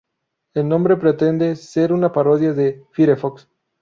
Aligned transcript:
El 0.55 0.67
nombre 0.67 0.97
pretende 0.97 1.55
ser 1.55 1.93
una 1.93 2.11
parodia 2.11 2.53
de 2.53 2.83
"Firefox". 2.89 3.47